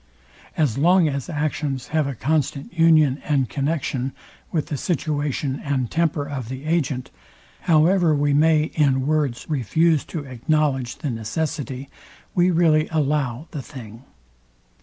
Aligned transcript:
As 0.57 0.79
long 0.79 1.07
as 1.07 1.29
actions 1.29 1.89
have 1.89 2.07
a 2.07 2.15
constant 2.15 2.73
union 2.73 3.21
and 3.23 3.47
connexion 3.47 4.13
with 4.51 4.65
the 4.65 4.75
situation 4.75 5.59
and 5.63 5.91
temper 5.91 6.27
of 6.27 6.49
the 6.49 6.65
agent, 6.65 7.11
however 7.69 8.15
we 8.15 8.33
may 8.33 8.71
in 8.73 9.05
words 9.05 9.45
refuse 9.47 10.03
to 10.05 10.23
acknowledge 10.23 10.95
the 10.95 11.11
necessity, 11.11 11.87
we 12.33 12.49
really 12.49 12.87
allow 12.89 13.45
the 13.51 13.61
thing. 13.61 14.03